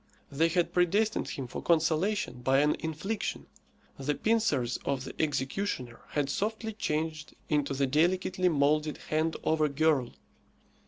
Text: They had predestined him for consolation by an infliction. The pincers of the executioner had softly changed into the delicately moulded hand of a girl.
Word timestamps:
They 0.31 0.47
had 0.49 0.73
predestined 0.73 1.29
him 1.29 1.45
for 1.45 1.61
consolation 1.61 2.41
by 2.41 2.61
an 2.61 2.75
infliction. 2.79 3.45
The 3.99 4.15
pincers 4.15 4.77
of 4.77 5.03
the 5.03 5.13
executioner 5.21 5.99
had 6.13 6.27
softly 6.31 6.73
changed 6.73 7.35
into 7.49 7.75
the 7.75 7.85
delicately 7.85 8.49
moulded 8.49 8.97
hand 8.97 9.37
of 9.43 9.61
a 9.61 9.69
girl. 9.69 10.15